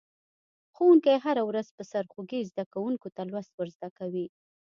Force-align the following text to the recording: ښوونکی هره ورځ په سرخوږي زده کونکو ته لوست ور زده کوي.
ښوونکی 0.75 1.15
هره 1.25 1.43
ورځ 1.49 1.67
په 1.77 1.83
سرخوږي 1.91 2.41
زده 2.49 2.63
کونکو 2.73 3.07
ته 3.15 3.21
لوست 3.31 3.51
ور 3.55 3.69
زده 3.75 3.89
کوي. 3.97 4.25